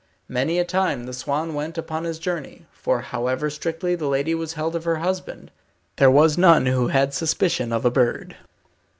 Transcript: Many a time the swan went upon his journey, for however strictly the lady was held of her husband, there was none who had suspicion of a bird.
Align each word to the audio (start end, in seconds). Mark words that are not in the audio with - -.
Many 0.27 0.57
a 0.57 0.65
time 0.65 1.05
the 1.05 1.13
swan 1.13 1.53
went 1.53 1.77
upon 1.77 2.05
his 2.05 2.17
journey, 2.17 2.65
for 2.71 3.01
however 3.01 3.51
strictly 3.51 3.93
the 3.93 4.07
lady 4.07 4.33
was 4.33 4.53
held 4.53 4.75
of 4.75 4.83
her 4.83 4.95
husband, 4.95 5.51
there 5.97 6.09
was 6.09 6.39
none 6.39 6.65
who 6.65 6.87
had 6.87 7.13
suspicion 7.13 7.71
of 7.71 7.85
a 7.85 7.91
bird. 7.91 8.35